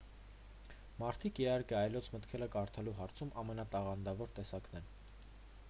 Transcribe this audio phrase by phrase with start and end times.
[1.01, 4.93] մարդիկ իհարկե այլոց մտքերը կարդալու հարցում ամենատաղանդավոր տեսակն են